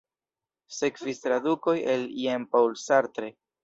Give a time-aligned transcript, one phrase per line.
[0.77, 3.37] Sekvis tradukoj el Jean-Paul Sartre.